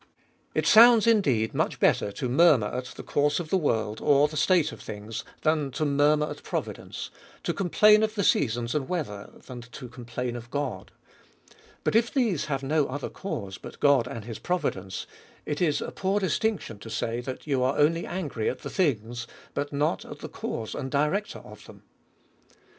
[0.55, 4.35] It sounds indeed much better to murmur at the course of the world, or the
[4.35, 7.11] state of things, than to murmur at providence;
[7.43, 10.91] to complain of the seasons and weather, than to complain of God;
[11.83, 15.05] but, if these have no other cause but God and his providence,
[15.45, 18.71] it is a poor dis tinction to say, that you are only angry at the
[18.71, 21.83] things, but not at the cause and director of them.